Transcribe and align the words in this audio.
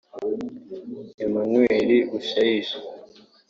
Emmanuel 1.23 1.89
Bushayija 2.11 2.77